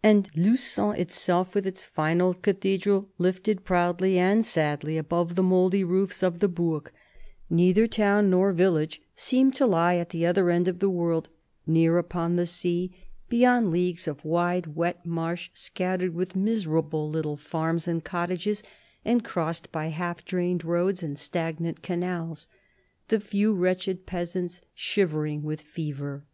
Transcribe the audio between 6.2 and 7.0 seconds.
of the bourg,